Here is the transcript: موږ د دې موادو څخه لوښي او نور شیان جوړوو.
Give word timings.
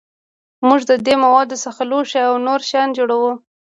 موږ 0.67 0.79
د 0.89 0.91
دې 1.05 1.15
موادو 1.23 1.55
څخه 1.65 1.81
لوښي 1.89 2.19
او 2.29 2.33
نور 2.47 2.59
شیان 2.69 2.89
جوړوو. 2.97 3.31